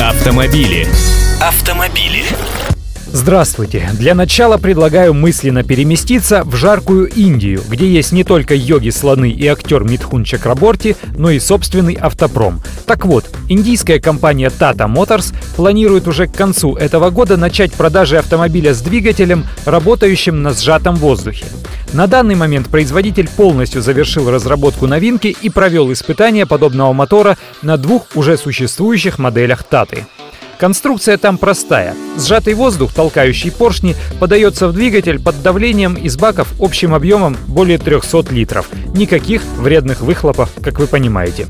Автомобили. 0.00 0.86
Автомобили. 1.40 2.24
Здравствуйте! 3.16 3.88
Для 3.94 4.14
начала 4.14 4.58
предлагаю 4.58 5.14
мысленно 5.14 5.64
переместиться 5.64 6.44
в 6.44 6.54
жаркую 6.54 7.08
Индию, 7.08 7.62
где 7.66 7.88
есть 7.88 8.12
не 8.12 8.24
только 8.24 8.54
йоги-слоны 8.54 9.30
и 9.30 9.46
актер 9.46 9.84
Митхун 9.84 10.22
Чакраборти, 10.22 10.96
но 11.16 11.30
и 11.30 11.38
собственный 11.38 11.94
автопром. 11.94 12.60
Так 12.84 13.06
вот, 13.06 13.24
индийская 13.48 14.00
компания 14.00 14.48
Tata 14.50 14.86
Motors 14.86 15.34
планирует 15.56 16.06
уже 16.08 16.26
к 16.26 16.34
концу 16.34 16.76
этого 16.76 17.08
года 17.08 17.38
начать 17.38 17.72
продажи 17.72 18.18
автомобиля 18.18 18.74
с 18.74 18.82
двигателем, 18.82 19.46
работающим 19.64 20.42
на 20.42 20.52
сжатом 20.52 20.96
воздухе. 20.96 21.46
На 21.94 22.08
данный 22.08 22.34
момент 22.34 22.68
производитель 22.68 23.30
полностью 23.34 23.80
завершил 23.80 24.30
разработку 24.30 24.86
новинки 24.86 25.34
и 25.40 25.48
провел 25.48 25.90
испытания 25.90 26.44
подобного 26.44 26.92
мотора 26.92 27.38
на 27.62 27.78
двух 27.78 28.08
уже 28.14 28.36
существующих 28.36 29.18
моделях 29.18 29.64
Таты. 29.64 30.04
Конструкция 30.58 31.18
там 31.18 31.36
простая. 31.36 31.94
Сжатый 32.18 32.54
воздух, 32.54 32.92
толкающий 32.94 33.50
поршни, 33.50 33.94
подается 34.18 34.68
в 34.68 34.72
двигатель 34.72 35.20
под 35.22 35.42
давлением 35.42 35.94
из 35.94 36.16
баков 36.16 36.48
общим 36.58 36.94
объемом 36.94 37.36
более 37.46 37.78
300 37.78 38.26
литров. 38.30 38.70
Никаких 38.94 39.42
вредных 39.58 40.00
выхлопов, 40.00 40.50
как 40.62 40.78
вы 40.78 40.86
понимаете. 40.86 41.46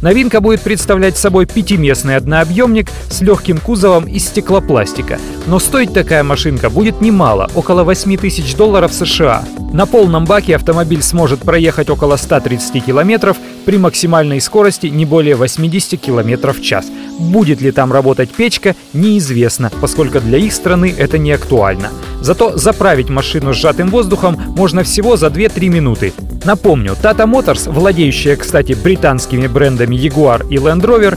Новинка 0.00 0.40
будет 0.40 0.60
представлять 0.60 1.16
собой 1.16 1.44
пятиместный 1.44 2.16
однообъемник 2.16 2.88
с 3.10 3.20
легким 3.20 3.58
кузовом 3.58 4.06
из 4.06 4.26
стеклопластика. 4.26 5.18
Но 5.46 5.58
стоить 5.58 5.92
такая 5.92 6.22
машинка 6.22 6.70
будет 6.70 7.00
немало, 7.00 7.50
около 7.54 7.82
8 7.82 8.16
тысяч 8.16 8.54
долларов 8.54 8.92
США. 8.92 9.44
На 9.78 9.86
полном 9.86 10.24
баке 10.24 10.56
автомобиль 10.56 11.02
сможет 11.02 11.38
проехать 11.38 11.88
около 11.88 12.16
130 12.16 12.84
километров 12.84 13.36
при 13.64 13.78
максимальной 13.78 14.40
скорости 14.40 14.88
не 14.88 15.04
более 15.04 15.36
80 15.36 16.00
километров 16.00 16.58
в 16.58 16.64
час. 16.64 16.86
Будет 17.20 17.60
ли 17.60 17.70
там 17.70 17.92
работать 17.92 18.28
печка, 18.28 18.74
неизвестно, 18.92 19.70
поскольку 19.80 20.18
для 20.18 20.38
их 20.38 20.52
страны 20.52 20.92
это 20.98 21.16
не 21.16 21.30
актуально. 21.30 21.90
Зато 22.20 22.58
заправить 22.58 23.08
машину 23.08 23.52
сжатым 23.52 23.90
воздухом 23.90 24.36
можно 24.48 24.82
всего 24.82 25.16
за 25.16 25.28
2-3 25.28 25.68
минуты. 25.68 26.12
Напомню, 26.44 26.96
Tata 27.00 27.30
Motors, 27.32 27.70
владеющая, 27.70 28.34
кстати, 28.34 28.72
британскими 28.72 29.46
брендами 29.46 29.94
Jaguar 29.94 30.44
и 30.50 30.56
Land 30.56 30.80
Rover, 30.80 31.16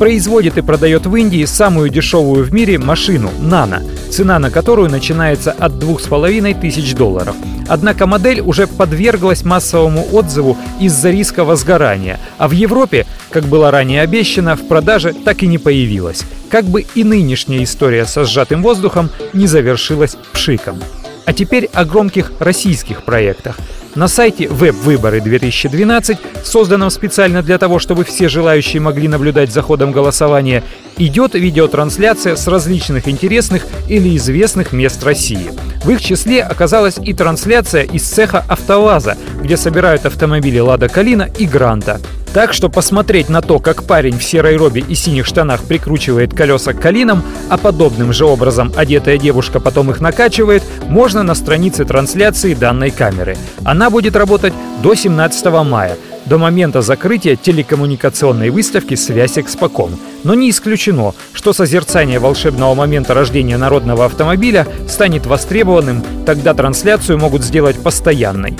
производит 0.00 0.58
и 0.58 0.62
продает 0.62 1.06
в 1.06 1.14
Индии 1.14 1.44
самую 1.44 1.90
дешевую 1.90 2.44
в 2.44 2.52
мире 2.52 2.76
машину 2.76 3.30
Nano, 3.40 3.80
цена 4.10 4.40
на 4.40 4.50
которую 4.50 4.90
начинается 4.90 5.52
от 5.52 5.78
2500 5.78 6.96
долларов. 6.96 7.36
Однако 7.70 8.08
модель 8.08 8.40
уже 8.40 8.66
подверглась 8.66 9.44
массовому 9.44 10.04
отзыву 10.10 10.58
из-за 10.80 11.10
риска 11.10 11.44
возгорания, 11.44 12.18
а 12.36 12.48
в 12.48 12.50
Европе, 12.50 13.06
как 13.30 13.44
было 13.44 13.70
ранее 13.70 14.02
обещано, 14.02 14.56
в 14.56 14.66
продаже 14.66 15.14
так 15.24 15.44
и 15.44 15.46
не 15.46 15.56
появилась. 15.56 16.24
Как 16.50 16.64
бы 16.64 16.84
и 16.96 17.04
нынешняя 17.04 17.62
история 17.62 18.06
со 18.06 18.24
сжатым 18.24 18.64
воздухом 18.64 19.08
не 19.32 19.46
завершилась 19.46 20.16
пшиком. 20.32 20.82
А 21.26 21.32
теперь 21.32 21.70
о 21.72 21.84
громких 21.84 22.32
российских 22.40 23.04
проектах. 23.04 23.56
На 23.96 24.06
сайте 24.06 24.46
«Веб-выборы 24.46 25.18
2012», 25.18 26.18
созданном 26.44 26.90
специально 26.90 27.42
для 27.42 27.58
того, 27.58 27.80
чтобы 27.80 28.04
все 28.04 28.28
желающие 28.28 28.80
могли 28.80 29.08
наблюдать 29.08 29.52
за 29.52 29.62
ходом 29.62 29.90
голосования, 29.90 30.62
идет 30.96 31.34
видеотрансляция 31.34 32.36
с 32.36 32.46
различных 32.46 33.08
интересных 33.08 33.66
или 33.88 34.16
известных 34.16 34.72
мест 34.72 35.02
России. 35.02 35.50
В 35.84 35.90
их 35.90 36.00
числе 36.00 36.42
оказалась 36.42 36.98
и 36.98 37.12
трансляция 37.12 37.82
из 37.82 38.02
цеха 38.04 38.44
«АвтоВАЗа», 38.48 39.16
где 39.42 39.56
собирают 39.56 40.06
автомобили 40.06 40.60
«Лада 40.60 40.88
Калина» 40.88 41.28
и 41.38 41.46
«Гранта». 41.46 42.00
Так 42.32 42.52
что 42.52 42.68
посмотреть 42.68 43.28
на 43.28 43.42
то, 43.42 43.58
как 43.58 43.82
парень 43.82 44.16
в 44.16 44.22
серой 44.22 44.56
робе 44.56 44.84
и 44.86 44.94
синих 44.94 45.26
штанах 45.26 45.64
прикручивает 45.64 46.32
колеса 46.32 46.72
к 46.72 46.80
калинам, 46.80 47.24
а 47.48 47.58
подобным 47.58 48.12
же 48.12 48.24
образом 48.24 48.72
одетая 48.76 49.18
девушка 49.18 49.58
потом 49.58 49.90
их 49.90 50.00
накачивает, 50.00 50.62
можно 50.86 51.24
на 51.24 51.34
странице 51.34 51.84
трансляции 51.84 52.54
данной 52.54 52.92
камеры. 52.92 53.36
Она 53.64 53.90
будет 53.90 54.14
работать 54.14 54.52
до 54.80 54.94
17 54.94 55.44
мая, 55.64 55.96
до 56.26 56.38
момента 56.38 56.82
закрытия 56.82 57.34
телекоммуникационной 57.34 58.50
выставки 58.50 58.94
«Связь 58.94 59.36
Экспоком». 59.36 59.98
Но 60.22 60.34
не 60.34 60.50
исключено, 60.50 61.14
что 61.32 61.52
созерцание 61.52 62.20
волшебного 62.20 62.76
момента 62.76 63.12
рождения 63.12 63.56
народного 63.56 64.04
автомобиля 64.04 64.68
станет 64.86 65.26
востребованным, 65.26 66.04
тогда 66.26 66.54
трансляцию 66.54 67.18
могут 67.18 67.42
сделать 67.42 67.82
постоянной 67.82 68.56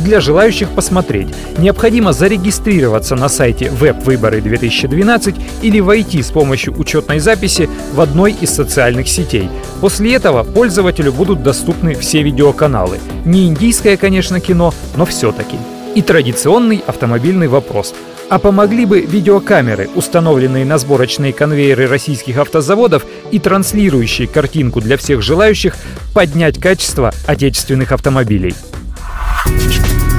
для 0.00 0.20
желающих 0.20 0.68
посмотреть. 0.70 1.28
Необходимо 1.58 2.12
зарегистрироваться 2.12 3.16
на 3.16 3.28
сайте 3.28 3.70
«Веб-выборы 3.70 4.40
2012» 4.40 5.40
или 5.62 5.80
войти 5.80 6.22
с 6.22 6.30
помощью 6.30 6.78
учетной 6.78 7.18
записи 7.18 7.68
в 7.92 8.00
одной 8.00 8.32
из 8.32 8.50
социальных 8.50 9.08
сетей. 9.08 9.48
После 9.80 10.14
этого 10.14 10.42
пользователю 10.42 11.12
будут 11.12 11.42
доступны 11.42 11.94
все 11.94 12.22
видеоканалы. 12.22 12.98
Не 13.24 13.46
индийское, 13.46 13.96
конечно, 13.96 14.40
кино, 14.40 14.74
но 14.96 15.06
все-таки. 15.06 15.56
И 15.94 16.02
традиционный 16.02 16.82
автомобильный 16.86 17.48
вопрос. 17.48 17.94
А 18.28 18.38
помогли 18.38 18.86
бы 18.86 19.00
видеокамеры, 19.00 19.90
установленные 19.96 20.64
на 20.64 20.78
сборочные 20.78 21.32
конвейеры 21.32 21.88
российских 21.88 22.38
автозаводов 22.38 23.04
и 23.32 23.40
транслирующие 23.40 24.28
картинку 24.28 24.80
для 24.80 24.96
всех 24.96 25.20
желающих, 25.20 25.74
поднять 26.14 26.60
качество 26.60 27.12
отечественных 27.26 27.90
автомобилей? 27.90 28.54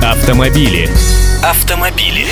Автомобили. 0.03 0.89
Автомобили. 1.43 2.25